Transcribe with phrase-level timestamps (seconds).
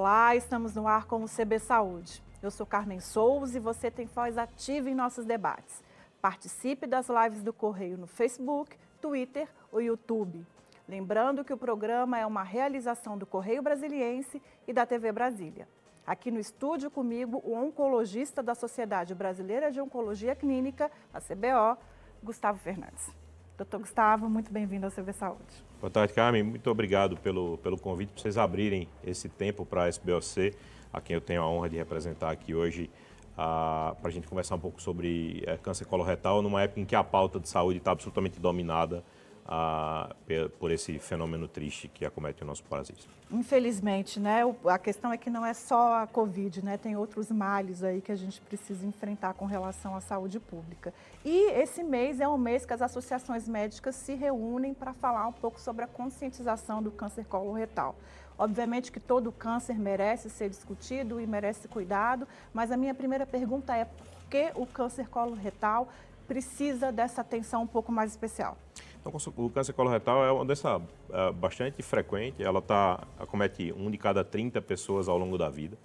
[0.00, 2.22] Olá, estamos no ar com o CB Saúde.
[2.40, 5.82] Eu sou Carmen Souza e você tem voz ativa em nossos debates.
[6.22, 10.46] Participe das lives do Correio no Facebook, Twitter ou YouTube.
[10.88, 15.68] Lembrando que o programa é uma realização do Correio Brasiliense e da TV Brasília.
[16.06, 21.76] Aqui no estúdio comigo, o oncologista da Sociedade Brasileira de Oncologia Clínica, a CBO,
[22.22, 23.17] Gustavo Fernandes.
[23.58, 25.42] Doutor Gustavo, muito bem-vindo ao CB Saúde.
[25.80, 26.44] Boa tarde, Carmen.
[26.44, 30.54] Muito obrigado pelo, pelo convite, por vocês abrirem esse tempo para a SBOC,
[30.92, 32.88] a quem eu tenho a honra de representar aqui hoje,
[33.34, 37.02] para a gente conversar um pouco sobre é, câncer coloretal, numa época em que a
[37.02, 39.02] pauta de saúde está absolutamente dominada
[39.50, 40.14] a,
[40.58, 43.00] por esse fenômeno triste que acomete o nosso parasita.
[43.30, 44.42] Infelizmente, né?
[44.66, 46.76] A questão é que não é só a Covid, né?
[46.76, 50.92] Tem outros males aí que a gente precisa enfrentar com relação à saúde pública.
[51.24, 55.32] E esse mês é um mês que as associações médicas se reúnem para falar um
[55.32, 57.96] pouco sobre a conscientização do câncer coloretal.
[58.38, 63.74] Obviamente que todo câncer merece ser discutido e merece cuidado, mas a minha primeira pergunta
[63.74, 65.88] é por que o câncer coloretal
[66.26, 68.58] precisa dessa atenção um pouco mais especial?
[69.00, 73.96] Então, o câncer coloretal é uma doença é, bastante frequente, ela tá, acomete um de
[73.96, 75.78] cada 30 pessoas ao longo da vida.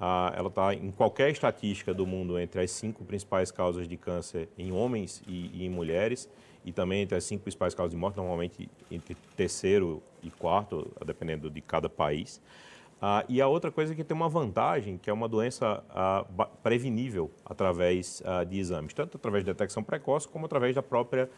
[0.00, 4.48] Ah, ela está em qualquer estatística do mundo entre as cinco principais causas de câncer
[4.58, 6.28] em homens e, em mulheres,
[6.64, 11.48] e também entre as cinco principais causas de morte, normalmente entre terceiro e quarto, dependendo
[11.48, 12.40] de cada país.
[13.00, 16.24] Ah, e a outra coisa é que tem uma vantagem, que é uma doença ah,
[16.62, 21.28] prevenível através ah, de exames, tanto através de detecção precoce como através da própria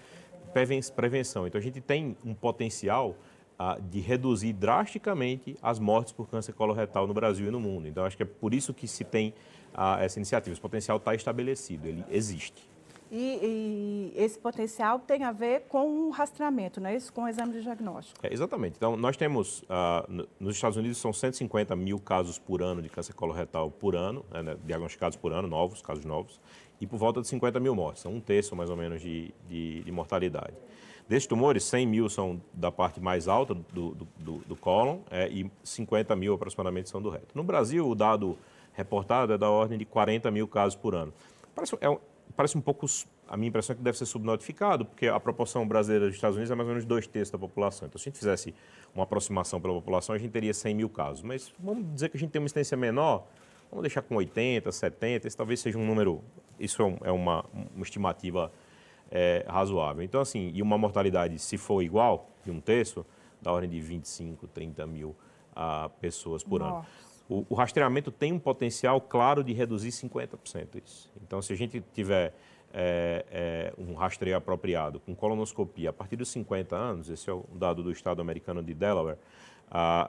[0.46, 1.46] prevenção.
[1.46, 3.16] Então, a gente tem um potencial
[3.58, 7.88] ah, de reduzir drasticamente as mortes por câncer coloretal no Brasil e no mundo.
[7.88, 9.32] Então, acho que é por isso que se tem
[9.74, 10.52] ah, essa iniciativa.
[10.52, 12.68] Esse potencial está estabelecido, ele existe.
[13.10, 17.12] E, e, esse potencial tem a ver com o rastreamento, não é isso?
[17.12, 18.18] Com o exame de diagnóstico.
[18.20, 18.74] É, exatamente.
[18.76, 20.04] Então, nós temos, ah,
[20.40, 24.56] nos Estados Unidos, são 150 mil casos por ano de câncer coloretal por ano, né,
[24.64, 26.40] diagnosticados por ano, novos, casos novos
[26.80, 29.82] e por volta de 50 mil mortes, são um terço mais ou menos de, de,
[29.82, 30.54] de mortalidade.
[31.08, 35.28] Desses tumores, 100 mil são da parte mais alta do, do, do, do cólon é,
[35.28, 37.28] e 50 mil aproximadamente são do reto.
[37.32, 38.36] No Brasil, o dado
[38.72, 41.12] reportado é da ordem de 40 mil casos por ano.
[41.54, 41.98] Parece, é,
[42.36, 42.86] parece um pouco,
[43.28, 46.50] a minha impressão é que deve ser subnotificado, porque a proporção brasileira dos Estados Unidos
[46.50, 47.86] é mais ou menos dois terços da população.
[47.86, 48.52] Então, se a gente fizesse
[48.92, 51.22] uma aproximação pela população, a gente teria 100 mil casos.
[51.22, 53.28] Mas vamos dizer que a gente tem uma incidência menor,
[53.70, 56.22] Vamos deixar com 80, 70, esse talvez seja um número,
[56.58, 57.44] isso é, é uma,
[57.74, 58.52] uma estimativa
[59.10, 60.02] é, razoável.
[60.02, 63.04] Então, assim, e uma mortalidade, se for igual, de um terço,
[63.40, 65.10] da ordem de 25, 30 mil
[65.52, 66.78] uh, pessoas por Nossa.
[66.78, 66.86] ano.
[67.28, 71.10] O, o, rastreamento tem um potencial claro de reduzir 50% isso.
[71.20, 72.32] Então, se a gente tiver
[72.72, 77.44] é, é, um rastreio apropriado com colonoscopia a partir dos 50 anos, esse é o
[77.54, 79.18] dado do estado americano de Delaware,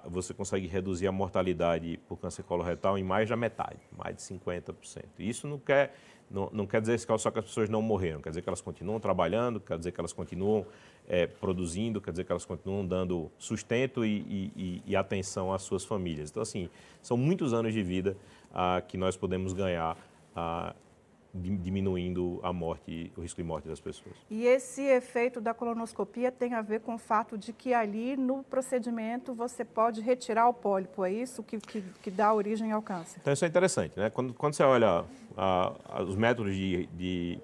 [0.09, 5.03] você consegue reduzir a mortalidade por câncer coloretal em mais da metade, mais de 50%.
[5.19, 5.95] Isso não quer,
[6.29, 8.99] não, não quer dizer só que as pessoas não morreram, quer dizer que elas continuam
[8.99, 10.65] trabalhando, quer dizer que elas continuam
[11.07, 15.85] é, produzindo, quer dizer que elas continuam dando sustento e, e, e, atenção às suas
[15.85, 16.29] famílias.
[16.29, 16.69] Então, assim,
[17.01, 18.15] são muitos anos de vida
[18.53, 19.97] ah, que nós podemos ganhar
[20.35, 20.75] ah,
[21.33, 24.15] diminuindo a morte, o risco de morte das pessoas.
[24.29, 28.43] E esse efeito da colonoscopia tem a ver com o fato de que ali no
[28.43, 33.19] procedimento você pode retirar o pólipo, é isso que, que, que dá origem ao câncer?
[33.21, 34.09] Então isso é interessante, né?
[34.09, 35.05] Quando, quando você olha
[35.35, 37.39] a, a, os métodos de, de,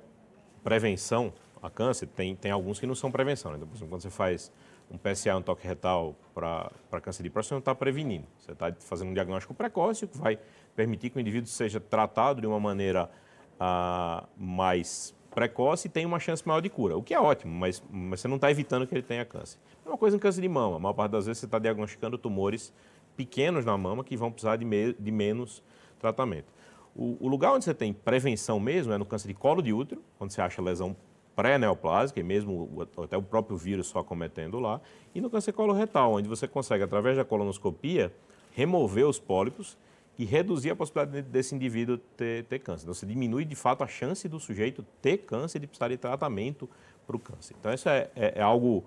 [0.64, 3.58] prevenção a câncer, tem, tem alguns que não são prevenção, né?
[3.58, 4.52] Então, por exemplo, quando você faz
[4.90, 8.26] um PSA, um toque retal para câncer de próstata, você não está prevenindo.
[8.40, 10.40] Você está fazendo um diagnóstico precoce, que vai
[10.76, 13.10] permitir que o indivíduo seja tratado de uma maneira
[13.60, 17.84] ah, mais precoce e tem uma chance maior de cura, o que é ótimo, mas,
[17.92, 19.58] mas você não está evitando que ele tenha câncer.
[19.86, 22.18] É uma coisa em câncer de mama, a maior parte das vezes você está diagnosticando
[22.18, 22.72] tumores
[23.18, 25.64] pequenos na mama que vão precisar de, me, de menos
[26.00, 26.52] tratamento.
[26.96, 30.04] O, o, lugar onde você tem prevenção mesmo é no câncer de colo de útero,
[30.18, 30.96] quando você acha lesão
[31.36, 34.80] pré-neoplásica, e mesmo até o próprio vírus só cometendo lá,
[35.16, 38.14] e no câncer coloretal, onde você consegue, através da colonoscopia,
[38.52, 39.76] remover os pólipos
[40.18, 42.84] e reduzir a possibilidade desse indivíduo ter, ter câncer.
[42.84, 45.98] Então, você diminui de fato a chance do sujeito ter câncer e de precisar de
[45.98, 46.70] tratamento
[47.06, 47.56] para o câncer.
[47.60, 48.86] Então, isso é, é, é, algo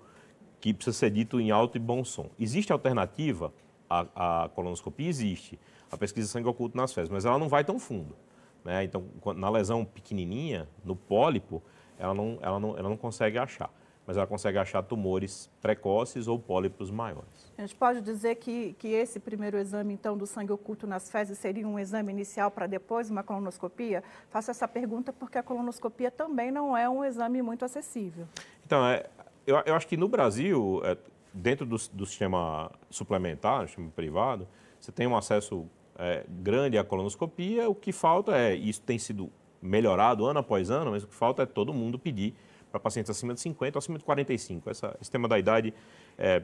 [0.59, 2.29] que precisa ser dito em alto e bom som.
[2.39, 3.53] Existe alternativa
[3.89, 5.07] à, à colonoscopia?
[5.07, 5.59] Existe.
[5.91, 8.15] A pesquisa sangue oculto nas fezes, mas ela não vai tão fundo.
[8.63, 8.83] Né?
[8.83, 11.61] Então, na lesão pequenininha, no pólipo,
[11.99, 13.69] ela não, ela não, ela não consegue achar
[14.07, 17.51] mas ela consegue achar tumores precoces ou pólipos maiores.
[17.57, 21.37] A gente pode dizer que, que esse primeiro exame, então, do sangue oculto nas fezes
[21.37, 24.01] seria um exame inicial para depois uma colonoscopia?
[24.29, 28.25] Faço essa pergunta porque a colonoscopia também não é um exame muito acessível.
[28.65, 29.07] Então, é,
[29.45, 30.97] eu, eu acho que no Brasil, é,
[31.33, 34.47] dentro do, do, sistema suplementar, no sistema privado,
[34.79, 35.65] você tem um acesso
[35.97, 39.29] é, grande à colonoscopia, o que falta é, isso tem sido
[39.61, 42.33] melhorado ano após ano, mas o que falta é todo mundo pedir
[42.77, 44.69] para pacientes acima de 50 ou acima de 45.
[44.69, 45.73] Essa, esse tema da idade,
[46.17, 46.43] é,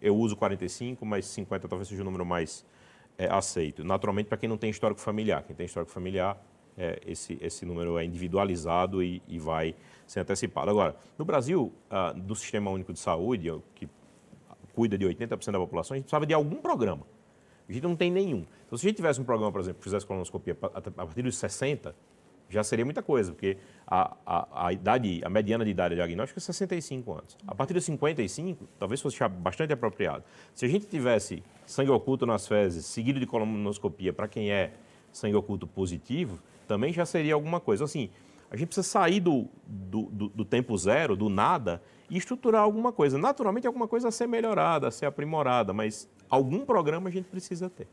[0.00, 2.64] eu uso 45, mas 50 talvez seja o número mais
[3.18, 3.84] é, aceito.
[3.84, 5.42] Naturalmente, para quem não tem histórico familiar.
[5.42, 6.42] Quem tem histórico familiar,
[6.76, 9.74] é, esse, esse número é individualizado e, e, vai
[10.06, 10.70] ser antecipado.
[10.70, 13.88] Agora, no Brasil, ah, do Sistema Único de Saúde, que
[14.74, 17.06] cuida de 80% da população, a gente precisava de algum programa.
[17.68, 18.46] A gente não tem nenhum.
[18.66, 21.36] Então, se a gente tivesse um programa, por exemplo, que fizesse colonoscopia a partir dos
[21.36, 21.94] 60,
[22.50, 23.56] já seria muita coisa, porque
[23.86, 27.36] a, a, a, idade, a mediana de idade diagnóstica é 65 anos.
[27.46, 30.24] A partir dos 55, talvez fosse bastante apropriado.
[30.54, 34.72] Se a gente tivesse sangue oculto nas fezes, seguido de colonoscopia para quem é
[35.12, 37.84] sangue oculto positivo, também já seria alguma coisa.
[37.84, 38.10] Assim,
[38.50, 41.80] a gente precisa sair do, do, do, do tempo zero, do nada,
[42.10, 43.16] e estruturar alguma coisa.
[43.16, 47.70] Naturalmente, alguma coisa a ser melhorada, a ser aprimorada, mas algum programa a gente precisa
[47.70, 47.86] ter.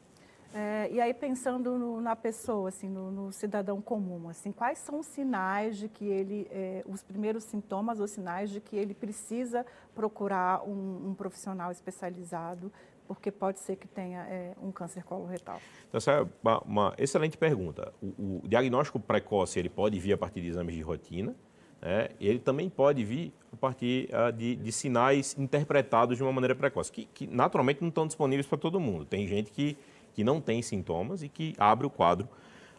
[0.60, 5.02] É, e aí pensando no, na pessoa, assim, no, no, cidadão comum, assim, quais são
[5.02, 9.64] os sinais de que ele, é, os primeiros sintomas ou sinais de que ele precisa
[9.94, 12.74] procurar um, um profissional especializado,
[13.08, 15.62] porque pode ser que tenha é, um câncer coloretal?
[15.90, 17.94] Então, essa é uma, uma excelente pergunta.
[18.02, 21.36] O, o, diagnóstico precoce ele pode vir a partir de exames de rotina,
[21.80, 22.10] né?
[22.20, 26.92] ele também pode vir a partir uh, de, de, sinais interpretados de uma maneira precoce,
[26.92, 29.06] que, que naturalmente não estão disponíveis para todo mundo.
[29.06, 29.78] Tem gente que
[30.18, 32.28] que não tem sintomas e que abre o quadro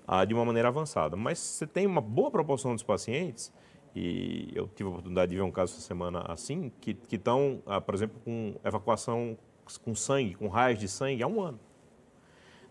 [0.09, 1.17] ah, de uma maneira avançada.
[1.17, 3.53] Mas você tem uma boa proporção dos pacientes,
[3.95, 7.81] e eu tive a oportunidade de ver um caso essa semana assim, que estão, ah,
[7.81, 9.39] por exemplo, com evacuação
[9.85, 11.61] com sangue, com raios de sangue há um ano.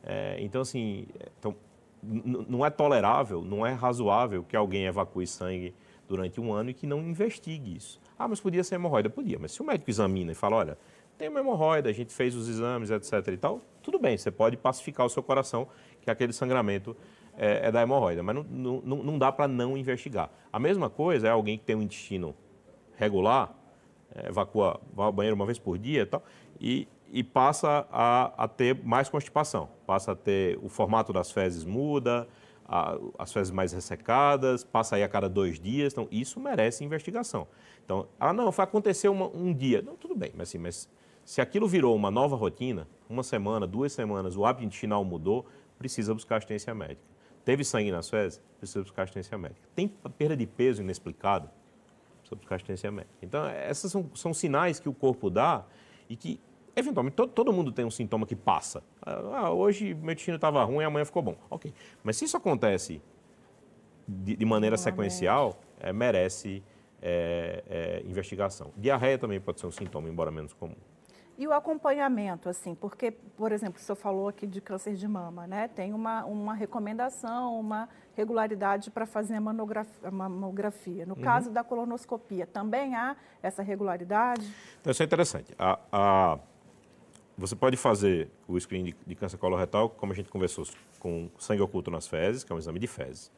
[0.03, 1.07] É, então, assim,
[1.39, 1.55] então,
[2.03, 5.73] não é tolerável, não é razoável que alguém evacue sangue
[6.09, 8.01] durante um ano e que não investigue isso.
[8.19, 9.09] Ah, mas podia ser hemorroida?
[9.09, 10.77] Podia, mas se o médico examina e fala, olha,
[11.17, 13.27] tem uma hemorroida, a gente fez os exames, etc.
[13.29, 15.67] e tal, tudo bem, você pode pacificar o seu coração,
[16.01, 16.95] que aquele sangramento
[17.37, 18.43] é, é da hemorroida, mas não,
[18.83, 20.29] não, não dá para não investigar.
[20.51, 22.35] A mesma coisa é alguém que tem um intestino
[22.95, 23.53] regular,
[24.13, 26.23] é, evacua, vai ao banheiro uma vez por dia e tal,
[26.59, 31.63] e, e passa a, a, ter mais constipação, passa a ter, o formato das fezes
[31.63, 32.27] muda,
[32.67, 37.47] a, as fezes mais ressecadas, passa aí a cada dois dias, então isso merece investigação.
[37.85, 40.89] Então, ah não, foi acontecer uma, um dia, não, tudo bem, mas assim, mas
[41.27, 45.45] se aquilo virou uma nova rotina, uma semana, duas semanas, o hábito intestinal mudou,
[45.77, 47.01] precisa buscar assistência médica.
[47.43, 48.41] Teve sangue nas fezes?
[48.57, 49.67] Precisa buscar assistência médica.
[49.75, 51.49] Tem perda de peso inexplicado?
[52.19, 53.13] Precisa buscar assistência médica.
[53.21, 55.65] Então, esses são, são sinais que o corpo dá
[56.07, 56.39] e que,
[56.73, 58.81] eventualmente, todo, todo mundo tem um sintoma que passa.
[59.01, 61.35] Ah, hoje meu intestino estava ruim, amanhã ficou bom.
[61.49, 61.73] Ok.
[62.05, 63.01] Mas se isso acontece
[64.07, 66.63] de, de maneira sequencial, é, merece
[67.01, 68.71] é, é, investigação.
[68.77, 70.77] Diarreia também pode ser um sintoma, embora menos comum.
[71.37, 75.45] E o acompanhamento, assim, porque, por exemplo, o senhor falou aqui de câncer de mama,
[75.45, 75.67] né?
[75.67, 80.09] Tem uma, uma recomendação, uma regularidade para fazer a mamografia.
[80.09, 81.05] mamografia.
[81.05, 81.21] No uhum.
[81.21, 84.51] caso da colonoscopia, também há essa regularidade?
[84.81, 85.53] Então, isso é interessante.
[85.59, 86.39] A, a,
[87.37, 90.65] você pode fazer o screening de, de câncer coloretal, como a gente conversou,
[90.99, 93.31] com sangue oculto nas fezes, que é um exame de fezes.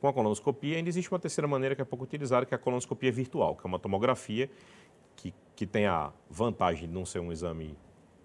[0.00, 2.58] Com a colonoscopia, ainda existe uma terceira maneira que é pouco utilizada, que é a
[2.58, 4.50] colonoscopia virtual, que é uma tomografia
[5.14, 7.76] que, que tem a vantagem de não ser um exame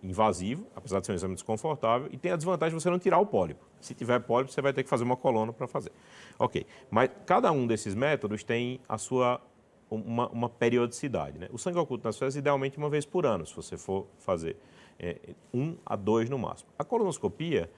[0.01, 3.19] invasivo, apesar de ser um exame desconfortável, e tem a desvantagem de você não tirar
[3.19, 3.65] o pólipo.
[3.79, 5.91] Se tiver pólipo, você vai ter que fazer uma coluna para fazer.
[6.37, 9.41] Ok, mas cada um desses métodos tem a sua
[9.89, 11.39] uma, uma periodicidade.
[11.39, 11.49] Né?
[11.51, 14.55] O sangue oculto nas fezes, idealmente, uma vez por ano, se você for fazer
[14.99, 15.17] é,
[15.53, 16.69] um a dois no máximo.
[16.77, 17.69] A colonoscopia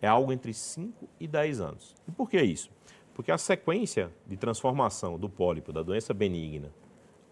[0.00, 1.96] é algo entre 5 e 10 anos.
[2.06, 2.70] E por que isso?
[3.12, 6.72] Porque a sequência de transformação do pólipo da doença benigna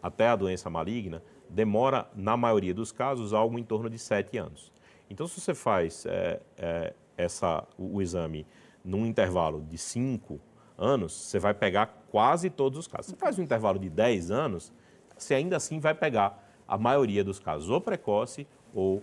[0.03, 4.73] até a doença maligna, demora, na maioria dos casos, algo em torno de sete anos.
[5.09, 8.47] Então, se você faz é, é, essa, o, o, exame
[8.85, 10.41] num intervalo de cinco
[10.77, 13.07] anos, você vai pegar quase todos os casos.
[13.07, 14.73] Se faz um intervalo de 10 anos,
[15.17, 19.03] você ainda assim vai pegar a maioria dos casos, ou precoce ou,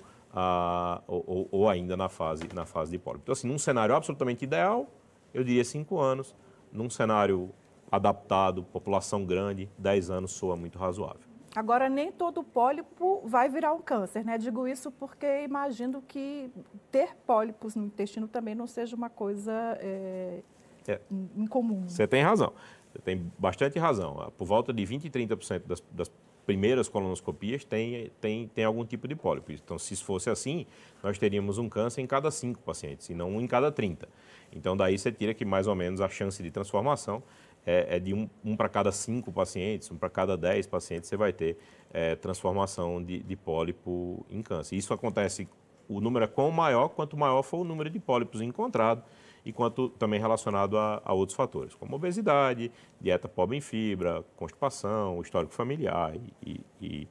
[1.07, 3.23] ou, ou, ainda na fase, na fase de pólipo.
[3.23, 4.87] Então, assim, num cenário absolutamente ideal,
[5.33, 6.35] eu diria cinco anos.
[6.71, 7.51] Num cenário
[7.91, 11.32] adaptado, população grande, 10 anos soa muito razoável.
[11.55, 14.37] Agora, nem todo pólipo vai virar um câncer, né?
[14.37, 16.49] Digo isso porque imagino que
[16.91, 20.39] ter pólipos no intestino também não seja uma coisa é,
[20.87, 20.99] é.
[21.35, 21.87] incomum.
[21.87, 22.51] Você tem razão,
[22.91, 24.31] você tem bastante razão.
[24.35, 26.11] Por volta de 20% e 30% das, das
[26.45, 29.51] primeiras colonoscopias tem, tem, tem algum tipo de pólipo.
[29.51, 30.65] Então, se fosse assim,
[31.01, 34.07] nós teríamos um câncer em cada 5 pacientes, e não um em cada 30.
[34.51, 37.23] Então, daí você tira que mais ou menos a chance de transformação
[37.65, 41.17] é, é de um, um para cada cinco pacientes, um para cada dez pacientes, você
[41.17, 41.57] vai ter
[41.91, 44.75] é, transformação de, de pólipo em câncer.
[44.75, 45.47] Isso acontece
[45.87, 49.03] o número é quão maior, quanto maior for o número de pólipos encontrado
[49.45, 55.21] e quanto também relacionado a, a, outros fatores, como obesidade, dieta pobre em fibra, constipação,
[55.21, 57.07] histórico familiar e, e,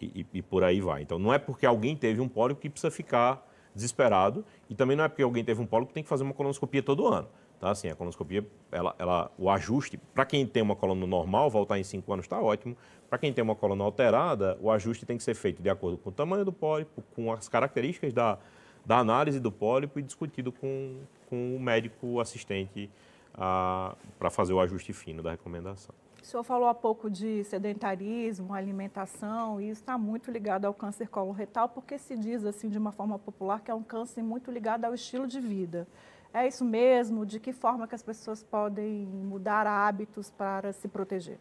[0.00, 1.02] e, e, por aí vai.
[1.02, 5.04] Então, não é porque alguém teve um pólipo que precisa ficar desesperado e também não
[5.04, 7.28] é porque alguém teve um pólipo que tem que fazer uma colonoscopia todo ano.
[7.60, 7.70] Tá?
[7.70, 11.82] Assim, a colonoscopia, ela, ela o ajuste, para quem tem uma coluna normal, voltar em
[11.82, 12.76] 5 anos está ótimo.
[13.08, 16.10] Para quem tem uma coluna alterada, o ajuste tem que ser feito de acordo com
[16.10, 18.38] o tamanho do pólipo, com as características da,
[18.84, 22.90] da análise do pólipo e discutido com, com o médico assistente
[23.32, 25.94] para fazer o ajuste fino da recomendação.
[26.20, 31.08] O senhor falou há pouco de sedentarismo, alimentação, e isso está muito ligado ao câncer
[31.08, 34.84] coloretal, porque se diz assim de uma forma popular que é um câncer muito ligado
[34.84, 35.86] ao estilo de vida.
[36.32, 37.24] É isso mesmo?
[37.24, 41.38] De que forma que as pessoas podem mudar hábitos para se proteger?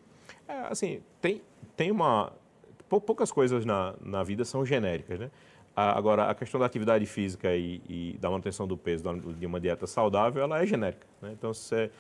[0.47, 1.41] É, assim, tem,
[1.75, 2.31] tem uma...
[2.89, 5.29] Poucas coisas na, na vida são genéricas, né?
[5.79, 9.03] Agora, a questão da atividade física e, e, da manutenção do peso
[9.37, 11.05] de uma dieta saudável, ela é genérica.
[11.21, 11.33] Né?
[11.33, 11.91] Então, você,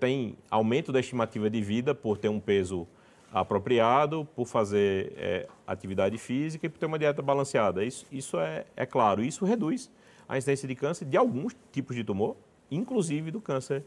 [0.00, 2.88] tem aumento da estimativa de vida por ter um peso
[3.30, 7.84] apropriado, por fazer é, atividade física e por ter uma dieta balanceada.
[7.84, 9.22] Isso, isso é, é claro.
[9.22, 9.90] Isso reduz
[10.28, 12.36] a incidência de câncer de alguns tipos de tumor,
[12.70, 13.84] inclusive do câncer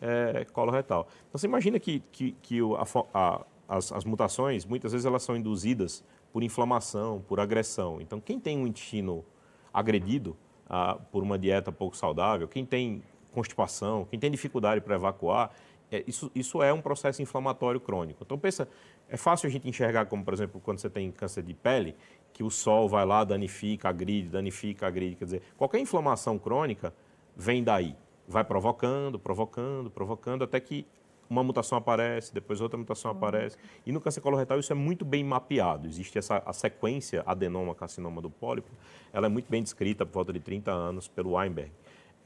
[0.00, 1.06] é, coloretal.
[1.28, 2.84] Então, você imagina que, que, que a,
[3.14, 8.00] a, as, as mutações, muitas vezes, elas são induzidas por inflamação, por agressão.
[8.00, 9.24] Então, quem tem um intestino
[9.72, 10.36] agredido
[10.68, 15.50] ah, por uma dieta pouco saudável, quem tem constipação, quem tem dificuldade para evacuar,
[15.90, 18.22] é, isso, isso é um processo inflamatório crônico.
[18.24, 18.66] Então, pensa,
[19.08, 21.94] é fácil a gente enxergar, como por exemplo, quando você tem câncer de pele,
[22.42, 25.14] que o sol vai lá, danifica, agride, danifica, agride.
[25.14, 26.92] Quer dizer, qualquer inflamação crônica
[27.36, 27.94] vem daí.
[28.26, 30.84] Vai provocando, provocando, provocando, até que
[31.30, 33.16] uma mutação aparece, depois outra mutação uhum.
[33.16, 33.56] aparece.
[33.86, 35.86] E no câncer coloretal isso é muito bem mapeado.
[35.86, 38.70] Existe essa a sequência adenoma-carcinoma do pólipo,
[39.12, 41.70] ela é muito bem descrita por volta de 30 anos pelo Weinberg.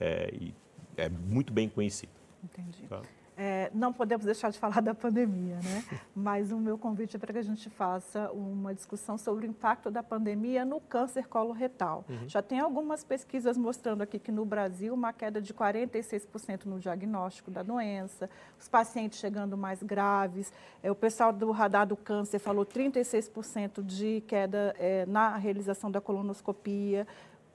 [0.01, 0.55] É, e
[0.97, 2.13] é muito bem conhecida.
[2.43, 2.83] Entendi.
[2.89, 3.03] Tá?
[3.39, 5.85] É, não podemos deixar de falar da pandemia, né?
[6.15, 9.91] Mas o meu convite é para que a gente faça uma discussão sobre o impacto
[9.91, 12.05] da pandemia no câncer coloretal.
[12.09, 12.29] Uhum.
[12.29, 17.51] Já tem algumas pesquisas mostrando aqui que no Brasil uma queda de 46% no diagnóstico
[17.51, 20.51] da doença, os pacientes chegando mais graves.
[20.83, 26.01] É, o pessoal do Radar do Câncer falou 36% de queda é, na realização da
[26.01, 27.07] colonoscopia.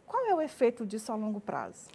[0.06, 1.90] Qual é o efeito disso a longo prazo?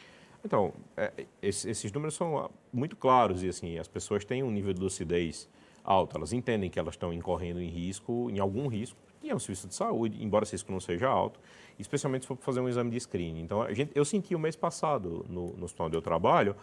[0.45, 4.81] Então, é, esses números são muito claros e assim as pessoas têm um nível de
[4.81, 5.49] lucidez
[5.83, 6.17] alto.
[6.17, 9.67] Elas entendem que elas estão incorrendo em risco, em algum risco, e é um serviço
[9.69, 11.41] de saúde, embora esse risco não seja alto,
[11.79, 13.41] especialmente se for fazer um exame de screening.
[13.41, 16.55] Então, gente, eu senti o mês passado, no, no hospital onde eu trabalho,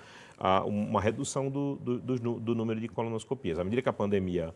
[0.65, 3.59] uma redução do, do, do, do, número de colonoscopias.
[3.59, 4.53] À medida que a pandemia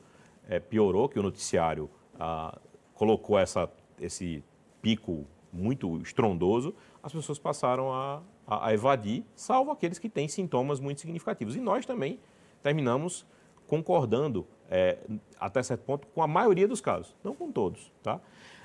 [0.47, 2.57] é, piorou, que o noticiário ah,
[2.93, 3.69] colocou essa,
[3.99, 4.43] esse
[4.81, 10.79] pico muito estrondoso, as pessoas passaram a, a, a evadir, salvo aqueles que têm sintomas
[10.79, 11.55] muito significativos.
[11.55, 12.19] E nós também
[12.63, 13.25] terminamos
[13.67, 14.97] concordando é,
[15.39, 17.91] até certo ponto com a maioria dos casos, não com todos.
[18.01, 18.19] Tá?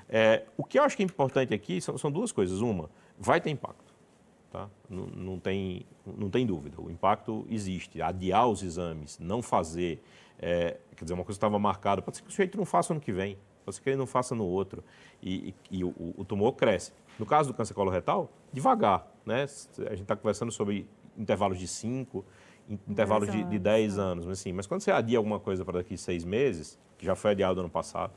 [0.09, 2.61] É, o que eu acho que é importante aqui são, são duas coisas.
[2.61, 3.93] Uma, vai ter impacto.
[4.51, 4.69] Tá?
[4.87, 6.79] Não, tem, não tem dúvida.
[6.79, 8.01] O impacto existe.
[8.01, 9.99] Adiar os exames, não fazer.
[10.39, 12.01] É, quer dizer, uma coisa estava marcada.
[12.01, 14.05] Pode ser que o sujeito não faça ano que vem, pode ser que ele não
[14.05, 14.83] faça no outro.
[15.21, 16.93] E, e, e o, o, tumor cresce.
[17.19, 19.07] No caso do câncer coloretal, devagar.
[19.25, 19.43] Né?
[19.43, 22.25] A gente está conversando sobre intervalos de 5,
[22.87, 24.25] intervalos de, de 10 anos.
[24.25, 27.31] Mas, assim, mas quando você adia alguma coisa para daqui seis meses, que já foi
[27.31, 28.13] adiado ano passado,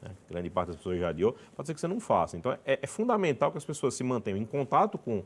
[0.00, 0.10] né?
[0.30, 2.36] grande parte das pessoas já adiou, pode ser que você não faça.
[2.36, 5.22] Então, é, é fundamental que as pessoas se mantenham em contato com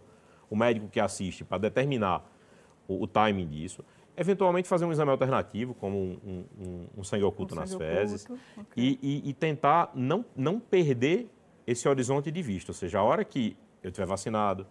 [0.50, 2.24] o médico que assiste para determinar
[2.88, 3.84] o, o timing disso
[4.16, 8.24] eventualmente fazer um exame alternativo, como um, um, um sangue oculto um nas sangue fezes,
[8.24, 8.42] oculto.
[8.58, 8.84] Okay.
[8.84, 11.30] E, e, e, tentar não, não perder
[11.66, 12.70] esse horizonte de vista.
[12.70, 14.66] Ou seja, a hora que eu estiver vacinado,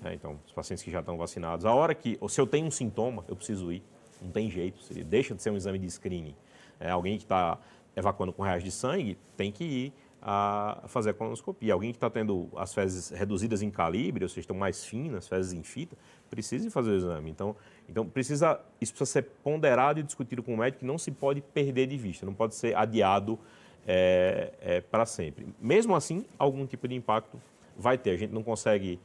[0.00, 2.66] né, então, os pacientes que já estão vacinados, a hora que, ou se eu tenho
[2.66, 3.82] um sintoma, eu preciso ir.
[4.20, 6.36] Não tem jeito, se ele deixa de ser um exame de screening.
[6.80, 7.58] É, alguém que está
[7.96, 9.92] evacuando com reais de sangue tem que ir
[10.26, 11.74] a fazer a colonoscopia.
[11.74, 15.52] Alguém que está tendo as fezes reduzidas em calibre, ou seja, estão mais finas, fezes
[15.52, 15.96] em fita,
[16.30, 17.30] precisa fazer o exame.
[17.30, 17.54] Então,
[17.86, 21.86] então precisa, isso precisa ser ponderado e discutido com o médico, não se pode perder
[21.86, 23.38] de vista, não pode ser adiado
[23.86, 25.46] é, é, para sempre.
[25.60, 27.40] Mesmo assim, algum tipo de impacto
[27.76, 28.10] vai ter.
[28.10, 28.98] A gente não consegue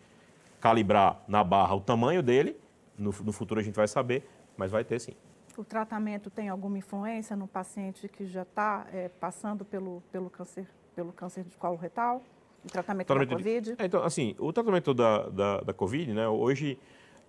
[0.60, 2.58] calibrar na barra o tamanho dele,
[2.98, 5.14] no, no futuro a gente vai saber, mas vai ter sim.
[5.58, 10.68] O tratamento tem alguma influência no paciente que já está é, passando pelo, pelo, câncer,
[10.96, 12.24] pelo câncer de colo retal?
[12.64, 13.76] O tratamento, tratamento da Covid?
[13.76, 16.78] De, é, então, assim, o tratamento da, da, da Covid, né, hoje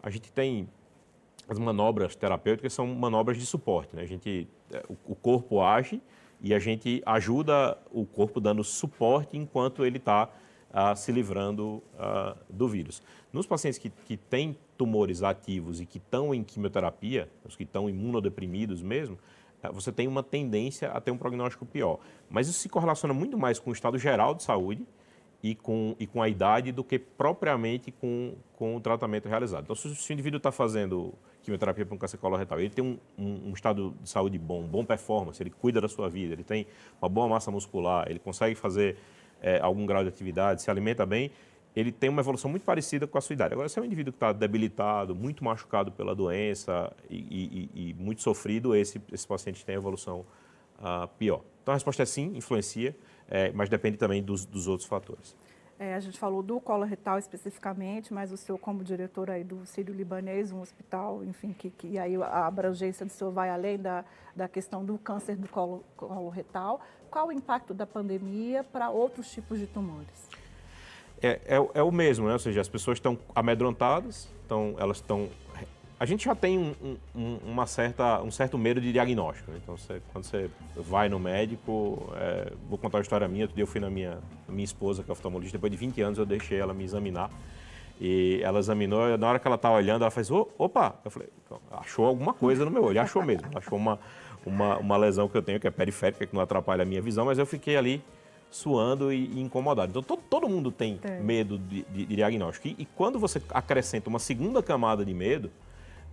[0.03, 0.69] a gente tem
[1.49, 4.03] as manobras terapêuticas são manobras de suporte, né?
[4.03, 6.01] A gente, é, o, o corpo age
[6.43, 10.29] e a gente ajuda o corpo dando suporte enquanto ele está
[10.73, 13.03] ah, se livrando ah, do vírus.
[13.33, 17.89] Nos pacientes que, que têm tumores ativos e que estão em quimioterapia, os que estão
[17.89, 19.19] imunodeprimidos mesmo,
[19.63, 21.99] ah, você tem uma tendência a ter um prognóstico pior.
[22.29, 24.87] Mas isso se correlaciona muito mais com o estado geral de saúde
[25.43, 29.65] e com, e com a idade do que propriamente com, com o tratamento realizado.
[29.65, 33.49] Então, se o indivíduo está fazendo quimioterapia para um câncer coloretal, ele tem um, um,
[33.49, 36.67] um, estado de saúde bom, bom performance, ele cuida da sua vida, ele tem
[37.01, 38.99] uma boa massa muscular, ele consegue fazer
[39.41, 41.31] é, algum grau de atividade, se alimenta bem,
[41.75, 43.55] ele tem uma evolução muito parecida com a sua idade.
[43.55, 47.95] Agora, se é um indivíduo que está debilitado, muito machucado pela doença e, e, e
[47.95, 50.27] muito sofrido, esse, esse paciente tem evolução
[50.81, 51.43] uh, pior.
[51.63, 52.97] Então, a resposta é sim, influencia,
[53.31, 55.37] é, mas depende também dos, dos outros fatores.
[55.79, 59.65] É, a gente falou do colo retal especificamente, mas o senhor como diretor aí do
[59.65, 64.05] Sírio Libanês, um hospital, enfim, que, que aí a abrangência do senhor vai além da,
[64.37, 66.83] da questão do câncer do colo, colo retal.
[67.11, 70.29] Qual o impacto da pandemia para outros tipos de tumores?
[71.23, 72.35] É, é, é, o mesmo, né?
[72.35, 75.31] ou seja, as pessoas estão amedrontadas, então elas estão
[76.01, 79.51] a gente já tem um, um, uma certa, um certo medo de diagnóstico.
[79.51, 79.61] Né?
[79.63, 83.45] Então, você, quando você vai no médico, é, vou contar uma história minha.
[83.45, 84.13] Outro dia eu fui na minha,
[84.49, 87.31] na minha esposa, que é oftalmologista, depois de 20 anos eu deixei ela me examinar.
[88.01, 90.95] E ela examinou, na hora que ela estava olhando, ela fez, opa!
[91.05, 91.29] Eu falei,
[91.71, 93.47] achou alguma coisa no meu olho, achou mesmo.
[93.55, 93.99] Achou uma,
[94.47, 97.27] uma, uma lesão que eu tenho, que é periférica, que não atrapalha a minha visão,
[97.27, 98.03] mas eu fiquei ali
[98.51, 99.91] suando e, e incomodado.
[99.91, 101.21] Então, todo, todo mundo tem é.
[101.21, 102.69] medo de, de, de diagnóstico.
[102.69, 105.51] E, e quando você acrescenta uma segunda camada de medo,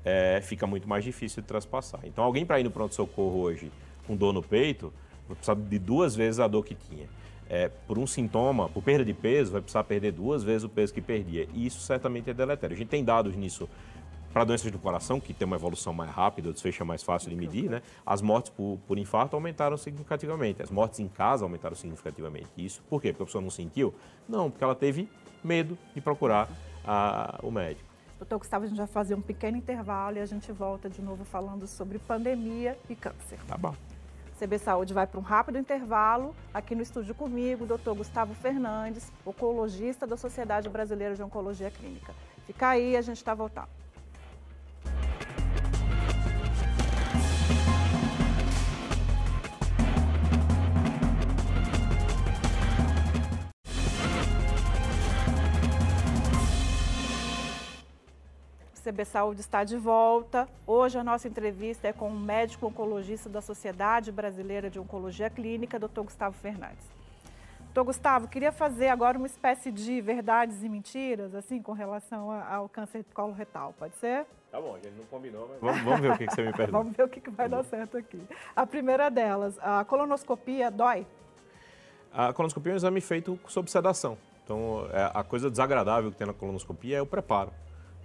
[0.03, 2.01] é, fica muito mais difícil de traspassar.
[2.03, 3.71] Então, alguém para ir no pronto-socorro hoje
[4.05, 4.93] com dor no peito,
[5.27, 7.07] vai precisar de duas vezes a dor que tinha.
[7.49, 10.93] É, por um sintoma, por perda de peso, vai precisar perder duas vezes o peso
[10.93, 11.47] que perdia.
[11.53, 12.73] E isso certamente é deletério.
[12.73, 13.69] A gente tem dados nisso
[14.33, 17.29] para doenças do coração, que tem uma evolução mais rápida, o desfecho é mais fácil
[17.29, 17.81] de medir, né?
[18.05, 22.47] As mortes por, por infarto aumentaram significativamente, as mortes em casa aumentaram significativamente.
[22.55, 23.09] Isso por quê?
[23.09, 23.95] Porque a pessoa não sentiu?
[24.29, 25.09] Não, porque ela teve
[25.43, 26.49] medo de procurar
[26.85, 27.86] a, o médico.
[28.19, 31.23] Doutor Gustavo, a gente vai fazer um pequeno intervalo e a gente volta de novo
[31.23, 33.39] falando sobre pandemia e câncer.
[33.47, 33.75] Tá bom.
[34.39, 36.35] CB Saúde vai para um rápido intervalo.
[36.53, 42.13] Aqui no estúdio comigo, o doutor Gustavo Fernandes, oncologista da Sociedade Brasileira de Oncologia Clínica.
[42.45, 43.69] Fica aí, a gente está voltando.
[58.87, 60.47] CB Saúde está de volta.
[60.65, 65.77] Hoje a nossa entrevista é com o médico oncologista da Sociedade Brasileira de Oncologia Clínica,
[65.77, 66.03] Dr.
[66.03, 66.85] Gustavo Fernandes.
[67.65, 72.69] Doutor Gustavo, queria fazer agora uma espécie de verdades e mentiras, assim, com relação ao
[72.69, 74.25] câncer de colo retal, pode ser?
[74.49, 76.53] Tá bom, a gente não combinou, mas vamos, vamos ver o que, que você me
[76.55, 76.77] pergunta.
[76.77, 78.21] vamos ver o que, que vai tá dar certo aqui.
[78.55, 81.05] A primeira delas, a colonoscopia dói?
[82.13, 84.17] A colonoscopia é um exame feito sob sedação.
[84.45, 87.51] Então, é, a coisa desagradável que tem na colonoscopia é o preparo.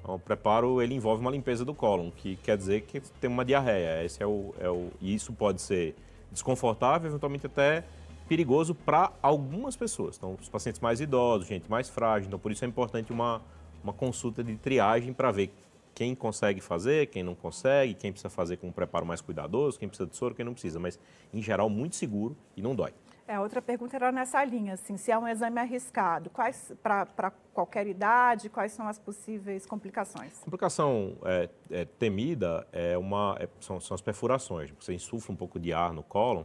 [0.02, 3.44] Então, o preparo ele envolve uma limpeza do cólon, que quer dizer que tem uma
[3.44, 4.04] diarreia.
[4.04, 5.94] Esse é o, é o, e isso pode ser
[6.30, 7.84] desconfortável, eventualmente até
[8.28, 10.16] perigoso para algumas pessoas.
[10.16, 12.26] Então, os pacientes mais idosos, gente mais frágil.
[12.26, 13.40] Então, por isso é importante uma,
[13.82, 15.52] uma consulta de triagem para ver
[15.94, 19.88] quem consegue fazer, quem não consegue, quem precisa fazer com um preparo mais cuidadoso, quem
[19.88, 20.80] precisa de soro, quem não precisa.
[20.80, 20.98] Mas,
[21.32, 22.92] em geral, muito seguro e não dói.
[23.26, 27.86] É, outra pergunta era nessa linha, assim, se é um exame arriscado, quais para qualquer
[27.86, 30.40] idade, quais são as possíveis complicações?
[30.40, 34.70] A complicação é, é, temida é uma, é, são, são, as perfurações.
[34.78, 36.44] Você insufla um pouco de ar no cólon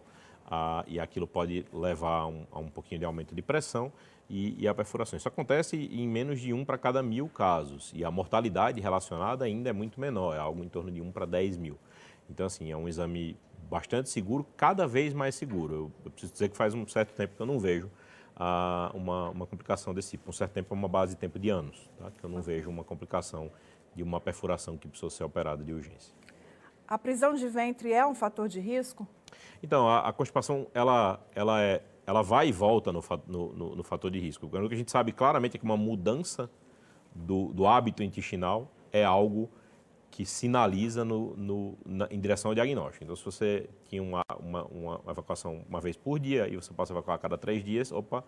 [0.49, 3.91] ah, e aquilo pode levar a um, a um, pouquinho de aumento de pressão
[4.29, 5.17] e, e a perfuração.
[5.17, 9.69] Isso acontece em menos de um para cada mil casos e a mortalidade relacionada ainda
[9.69, 11.77] é muito menor, é algo em torno de um para 10 mil.
[12.29, 13.37] Então, assim, é um exame
[13.69, 15.73] bastante seguro, cada vez mais seguro.
[15.73, 17.89] Eu, eu, preciso dizer que faz um certo tempo que eu não vejo
[18.35, 20.29] ah, uma, uma, complicação desse tipo.
[20.29, 22.11] Um certo tempo é uma base de tempo de anos, tá?
[22.11, 23.51] que eu não vejo uma complicação
[23.95, 26.13] de uma perfuração que precisou ser operada de urgência.
[26.87, 29.07] A prisão de ventre é um fator de risco?
[29.61, 34.09] Então, a, a constipação, ela, ela, é, ela vai e volta no, no, no, fator
[34.09, 34.45] de risco.
[34.45, 36.49] O que a gente sabe claramente é que uma mudança
[37.13, 39.49] do, do hábito intestinal é algo
[40.17, 43.03] que sinaliza no, no, na, em direção ao diagnóstico.
[43.03, 46.91] Então, se você tinha uma, uma, uma, evacuação uma vez por dia e você passa
[46.91, 48.23] a evacuar a cada três dias, opa,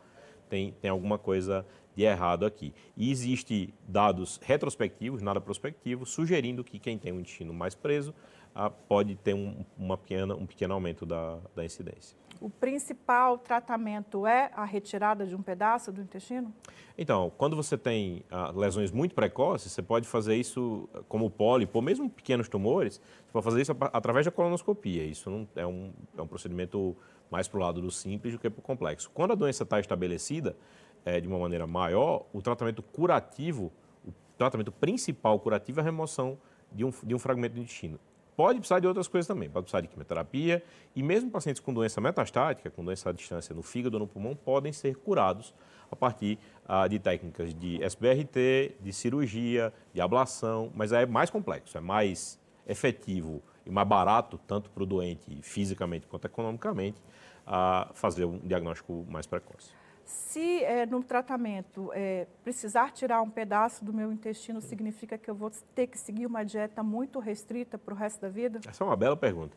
[0.47, 2.75] tem, tem alguma coisa de errado aqui.
[2.95, 8.13] E existe dados retrospectivos, nada prospectivo, sugerindo que quem tem um intestino mais preso
[8.54, 12.15] ah, pode ter um, uma pequena, um pequeno aumento da, da incidência.
[12.41, 16.54] O principal tratamento é a retirada de um pedaço do intestino?
[16.97, 21.78] Então, quando você tem ah, lesões muito precoces, você pode fazer isso como o pólipo,
[21.78, 25.04] ou mesmo pequenos tumores, você pode fazer isso através da colonoscopia.
[25.04, 26.95] Isso não, é, um, é um procedimento
[27.30, 29.12] mais para o lado do simples do que para o complexo.
[29.13, 30.56] Quando a doença está estabelecida,
[31.04, 33.71] é, de uma maneira maior, o tratamento curativo,
[34.06, 36.38] o tratamento principal curativo é a remoção
[36.71, 37.99] de um, de um fragmento do intestino.
[38.39, 40.63] Pode precisar de outras coisas também, pode precisar de quimioterapia.
[40.95, 44.34] E mesmo pacientes com doença metastática, com doença à distância no fígado ou no pulmão,
[44.34, 45.54] podem ser curados
[45.91, 51.78] a partir ah, de técnicas de SBRT, de cirurgia, de ablação, mas é mais complexo,
[51.78, 57.04] é mais efetivo e mais barato, tanto para o doente fisicamente quanto economicamente,
[57.45, 59.78] a fazer um diagnóstico mais precoce.
[60.10, 65.36] Se é, no tratamento é, precisar tirar um pedaço do meu intestino, significa que eu
[65.36, 68.60] vou ter que seguir uma dieta muito restrita para o resto da vida?
[68.67, 69.56] Essa é uma bela pergunta.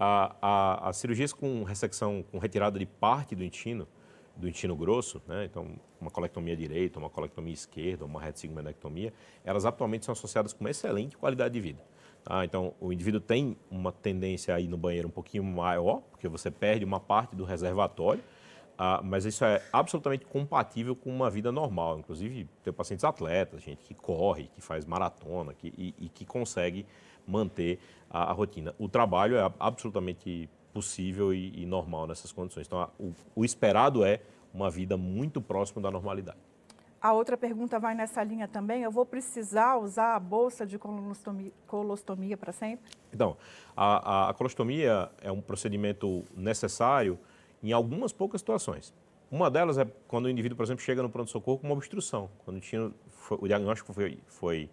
[0.00, 3.86] A, a, as cirurgias com ressecção, com retirada de parte do intestino,
[4.36, 5.44] do intestino grosso, né?
[5.44, 5.68] então
[6.00, 9.12] uma colectomia direita, uma colectomia esquerda, uma retissigmoidectomia,
[9.44, 11.80] elas atualmente são associadas com uma excelente qualidade de vida.
[12.24, 12.44] Tá?
[12.44, 16.50] Então, o indivíduo tem uma tendência a ir no banheiro um pouquinho maior, porque você
[16.50, 18.22] perde uma parte do reservatório,
[18.76, 21.98] ah, mas isso é absolutamente compatível com uma vida normal.
[21.98, 26.86] Inclusive, tem pacientes atletas, gente que corre, que faz maratona que, e, e que consegue
[27.26, 27.78] manter
[28.10, 28.74] a, a, rotina.
[28.78, 32.66] O trabalho é absolutamente possível e, e normal nessas condições.
[32.66, 34.20] Então, a, o, o esperado é
[34.52, 36.38] uma vida muito próxima da normalidade.
[37.02, 38.84] A outra pergunta vai nessa linha também.
[38.84, 42.92] Eu vou precisar usar a bolsa de colostomia, colostomia para sempre?
[43.12, 43.36] Então,
[43.76, 47.18] a, a, colostomia é um procedimento necessário
[47.62, 48.92] em algumas poucas situações.
[49.30, 52.28] Uma delas é quando o indivíduo, por exemplo, chega no pronto-socorro com uma obstrução.
[52.44, 54.68] Quando tinha, foi, o diagnóstico foi, foi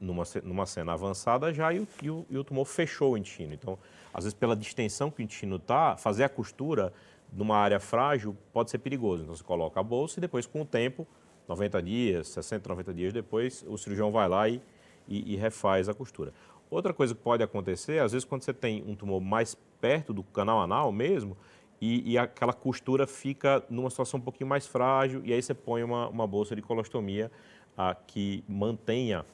[0.00, 3.52] numa, numa cena avançada já e o, e, o, e o, tumor fechou o intestino.
[3.52, 3.78] Então,
[4.14, 6.92] às vezes, pela distensão que o intestino está, fazer a costura
[7.32, 9.24] numa área frágil pode ser perigoso.
[9.24, 11.06] Então, você coloca a bolsa e depois, com o tempo,
[11.48, 14.62] 90 dias, 60, 90 dias depois, o cirurgião vai lá e,
[15.08, 16.32] e, e refaz a costura.
[16.70, 20.22] Outra coisa que pode acontecer, às vezes, quando você tem um tumor mais perto do
[20.22, 21.36] canal anal mesmo,
[21.80, 25.82] e, e, aquela costura fica numa situação um pouquinho mais frágil, e aí você põe
[25.82, 27.30] uma, uma bolsa de colostomia
[27.76, 29.24] ah, que mantenha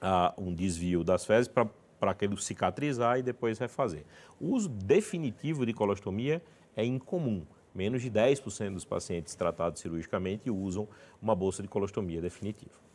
[0.00, 1.70] ah, um desvio das fezes para
[2.10, 4.04] aquele cicatrizar e depois refazer.
[4.40, 6.42] O uso definitivo de colostomia
[6.76, 7.46] é incomum.
[7.74, 10.88] Menos de 10% dos pacientes tratados cirurgicamente usam
[11.20, 12.91] uma bolsa de colostomia definitiva.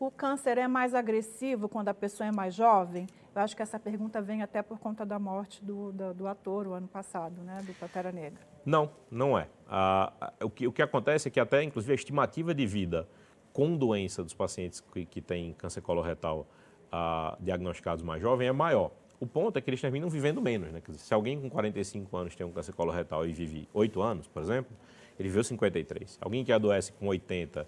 [0.00, 3.08] O câncer é mais agressivo quando a pessoa é mais jovem?
[3.34, 6.68] Eu acho que essa pergunta vem até por conta da morte do, do, do ator
[6.68, 8.38] o ano passado, né, do Pantera Negra.
[8.64, 9.48] Não, não é.
[9.66, 13.08] Ah, o, que, o que acontece é que até, inclusive, a estimativa de vida
[13.52, 16.46] com doença dos pacientes que, que têm câncer coloretal
[16.92, 18.92] ah, diagnosticados mais jovem é maior.
[19.18, 20.70] O ponto é que eles terminam vivendo menos.
[20.70, 20.80] Né?
[20.92, 24.76] Se alguém com 45 anos tem um câncer coloretal e vive 8 anos, por exemplo,
[25.18, 26.18] ele viveu 53.
[26.20, 27.66] Alguém que adoece com 80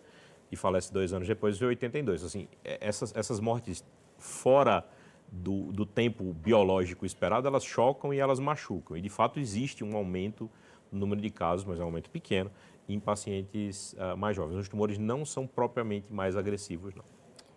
[0.50, 2.24] e falece dois anos depois, veio 82.
[2.24, 3.84] Assim, é, essas, essas mortes
[4.18, 4.84] fora
[5.30, 8.96] do, do, tempo biológico esperado, elas chocam e elas machucam.
[8.96, 10.50] E, de fato, existe um aumento
[10.90, 12.50] no número de casos, mas é um aumento pequeno,
[12.88, 14.56] em pacientes uh, mais jovens.
[14.56, 17.04] Os tumores não são propriamente mais agressivos, não.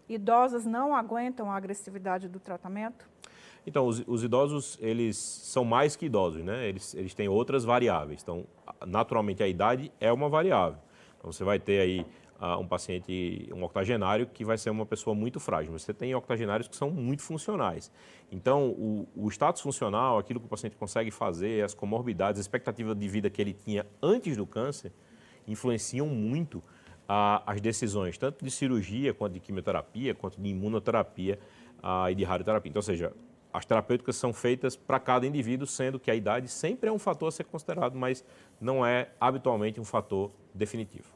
[0.08, 3.10] Idosos não aguentam a agressividade do tratamento?
[3.66, 6.68] Então, os, os, idosos, eles são mais que idosos, né?
[6.68, 8.22] Eles, eles têm outras variáveis.
[8.22, 8.46] Então,
[8.86, 10.78] naturalmente, a idade é uma variável.
[11.24, 12.06] Você vai ter aí
[12.42, 15.72] uh, um paciente, um octogenário, que vai ser uma pessoa muito frágil.
[15.72, 17.92] Você tem octogenários que são muito funcionais.
[18.32, 22.94] Então, o, o status funcional, aquilo que o paciente consegue fazer, as comorbidades, a expectativa
[22.94, 24.92] de vida que ele tinha antes do câncer,
[25.48, 31.40] influenciam muito uh, as decisões, tanto de cirurgia, quanto de quimioterapia, quanto de imunoterapia
[31.80, 32.70] uh, e de radioterapia.
[32.70, 33.14] Então, ou seja,
[33.54, 37.28] as terapêuticas são feitas para cada indivíduo, sendo que a idade sempre é um fator
[37.28, 38.26] a ser considerado, mas
[38.60, 41.14] não é habitualmente um fator definitivo.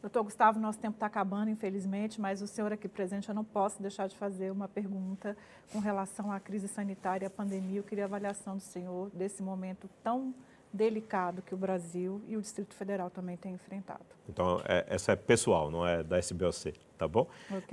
[0.00, 3.80] Doutor Gustavo, nosso tempo está acabando, infelizmente, mas o senhor aqui presente, eu não posso
[3.80, 5.36] deixar de fazer uma pergunta
[5.72, 7.78] com relação à crise sanitária à pandemia.
[7.78, 10.34] Eu queria a avaliação do senhor desse momento tão
[10.74, 14.04] delicado que o Brasil e o Distrito Federal também têm enfrentado.
[14.28, 17.28] Então, é, essa é pessoal, não é da SBOC, tá bom?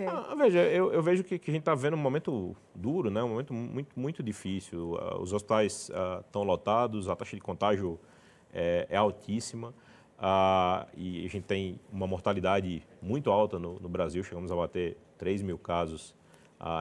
[0.08, 3.24] Ah, veja, eu, eu vejo que, que, a gente está vendo um momento duro, né?
[3.24, 4.94] um momento muito, muito difícil.
[4.94, 8.00] Uh, os hospitais estão uh, lotados, a taxa de contágio
[8.54, 9.70] é, é altíssima
[10.20, 14.96] uh, e a gente tem uma mortalidade muito alta no, no Brasil, chegamos a bater
[15.18, 16.14] 3 mil casos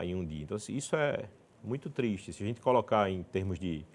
[0.02, 0.42] em um dia.
[0.42, 1.24] Então, assim, isso é
[1.64, 2.34] muito triste.
[2.34, 3.86] Se a gente colocar em termos de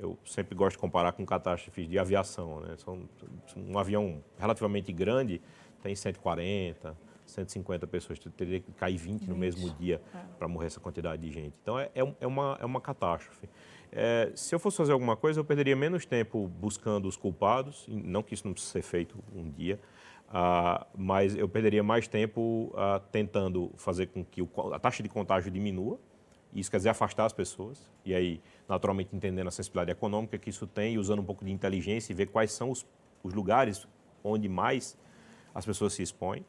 [0.00, 2.60] eu sempre gosto de comparar com catástrofes de aviação.
[2.60, 2.74] Né?
[2.78, 3.08] São,
[3.56, 5.40] um avião relativamente grande
[5.82, 8.18] tem 140, 150 pessoas.
[8.36, 10.18] Teria que cair 20 no mesmo dia é.
[10.38, 11.54] para morrer essa quantidade de gente.
[11.62, 13.48] Então, é, é, é uma, é uma catástrofe.
[13.92, 18.22] É, se eu fosse fazer alguma coisa, eu perderia menos tempo buscando os culpados, não
[18.22, 19.80] que isso não precise ser feito um dia,
[20.28, 25.08] uh, mas eu perderia mais tempo uh, tentando fazer com que o, a taxa de
[25.08, 25.98] contágio diminua,
[26.54, 30.66] isso quer dizer afastar as pessoas, e aí, naturalmente, entendendo a sensibilidade econômica que isso
[30.66, 32.86] tem, e usando um pouco de inteligência e ver quais são os,
[33.22, 33.86] os lugares
[34.22, 34.96] onde mais
[35.54, 36.44] as pessoas se expõem,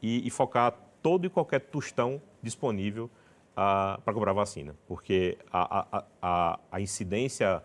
[0.00, 3.10] e, e focar todo e qualquer tostão disponível
[3.52, 7.62] uh, para comprar vacina, porque a, a, a, a incidência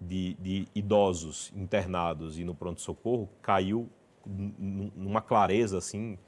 [0.00, 3.88] de, de, idosos internados e no pronto-socorro caiu
[4.26, 6.18] numa clareza assim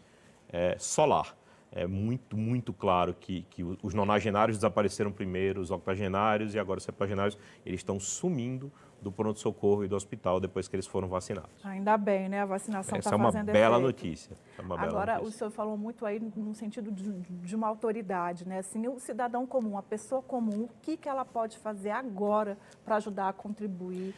[0.49, 1.37] é, solar.
[1.77, 6.85] É muito, muito claro que, que os nonagenários desapareceram primeiro, os octogenários e agora os
[6.85, 8.71] septuagenários, eles estão sumindo
[9.05, 11.51] do pronto-socorro e do hospital depois que eles foram vacinados.
[11.63, 12.41] Ainda bem, né?
[12.41, 13.87] A vacinação está é fazendo uma bela efeito.
[13.87, 14.37] notícia.
[14.59, 15.29] É uma Agora, bela notícia.
[15.29, 18.59] o senhor falou muito aí no sentido de, de, uma autoridade, né?
[18.59, 22.97] Assim, o cidadão comum, a pessoa comum, o que, que ela pode fazer agora para
[22.97, 24.15] ajudar a contribuir?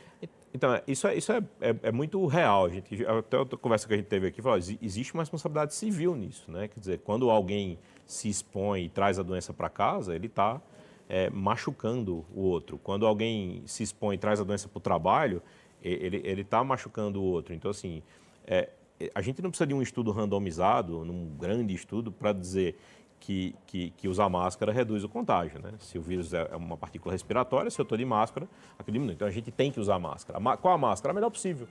[0.55, 2.67] Então, isso, é, isso é, é, é, muito real.
[2.67, 6.15] A gente, até outra conversa que a gente teve aqui, falou, existe uma responsabilidade civil
[6.15, 6.69] nisso, né?
[6.69, 10.61] Quer dizer, quando alguém se expõe e traz a doença para casa, ele está
[11.09, 12.79] é, machucando o outro.
[12.79, 15.43] Quando alguém se expõe e traz a doença para o trabalho,
[15.83, 17.55] ele está machucando o outro.
[17.55, 18.03] Então, assim,
[18.47, 18.71] é,
[19.15, 22.79] a gente não precisa de um estudo randomizado, num grande estudo, para dizer
[23.21, 25.61] que, que, que, usar máscara reduz o contágio.
[25.61, 25.73] Né?
[25.79, 29.15] Se o vírus é, é uma partícula respiratória, se eu estou de máscara, aquilo diminui.
[29.15, 30.41] Então, a gente tem que usar máscara.
[30.57, 31.13] Qual a máscara?
[31.13, 31.69] A melhor possível.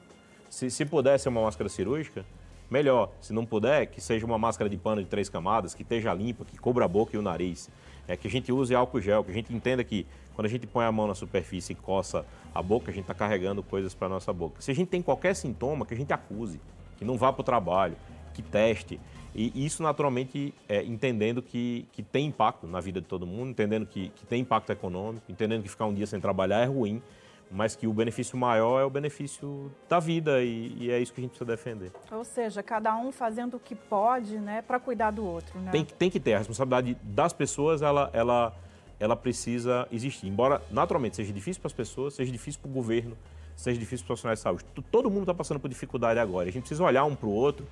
[0.49, 2.25] Se, se puder ser uma máscara cirúrgica,
[2.69, 3.11] melhor.
[3.19, 6.45] Se não puder, que seja uma máscara de pano de três camadas, que esteja limpa,
[6.45, 7.69] que cubra a boca e o nariz
[8.07, 10.67] é que a gente use álcool gel, que a gente entenda que quando a gente
[10.67, 14.07] põe a mão na superfície e coça a boca, a gente está carregando coisas para
[14.07, 14.61] a nossa boca.
[14.61, 16.59] Se a gente tem qualquer sintoma, que a gente acuse,
[16.97, 17.95] que não vá para o trabalho,
[18.33, 18.99] que teste.
[19.33, 23.85] E isso naturalmente é, entendendo que, que tem impacto na vida de todo mundo, entendendo
[23.85, 27.01] que, que tem impacto econômico, entendendo que ficar um dia sem trabalhar é ruim,
[27.49, 31.21] mas que o benefício maior é o benefício da vida e, e, é isso que
[31.21, 31.91] a gente precisa defender.
[32.11, 35.71] Ou seja, cada um fazendo o que pode, né, para cuidar do outro, né?
[35.71, 38.53] Tem, tem que ter a responsabilidade das pessoas, ela, ela,
[38.99, 40.27] ela precisa existir.
[40.27, 43.17] Embora naturalmente seja difícil para as pessoas, seja difícil para o governo,
[43.55, 44.65] seja difícil para os profissionais de saúde.
[44.91, 46.49] Todo mundo está passando por dificuldade agora.
[46.49, 47.65] A gente precisa olhar um para o outro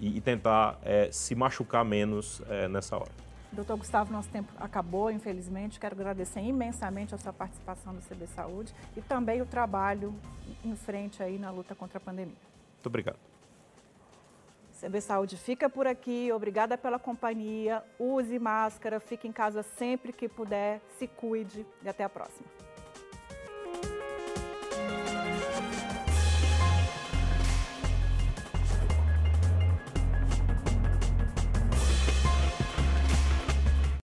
[0.00, 3.25] e, e tentar é, se machucar menos é, nessa hora.
[3.56, 5.80] Doutor Gustavo, nosso tempo acabou, infelizmente.
[5.80, 10.14] Quero agradecer imensamente a sua participação no CB Saúde e também o trabalho
[10.62, 12.36] em frente aí na luta contra a pandemia.
[12.74, 13.18] Muito obrigado.
[14.78, 16.30] CB Saúde fica por aqui.
[16.32, 17.82] Obrigada pela companhia.
[17.98, 22.46] Use máscara, fique em casa sempre que puder, se cuide e até a próxima.